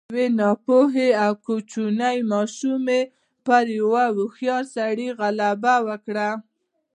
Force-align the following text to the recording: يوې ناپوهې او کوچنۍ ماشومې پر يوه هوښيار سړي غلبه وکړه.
يوې 0.09 0.25
ناپوهې 0.39 1.09
او 1.23 1.31
کوچنۍ 1.45 2.17
ماشومې 2.31 3.01
پر 3.45 3.65
يوه 3.79 4.05
هوښيار 4.15 4.63
سړي 4.75 5.07
غلبه 5.19 5.75
وکړه. 5.87 6.29